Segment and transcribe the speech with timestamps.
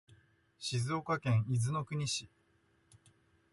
[0.57, 2.27] 静岡県伊豆の国市